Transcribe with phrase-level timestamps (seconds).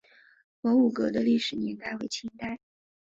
[0.61, 2.59] 文武阁的历史年代为清代。